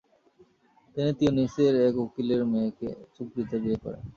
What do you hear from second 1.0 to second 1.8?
তিউনিসের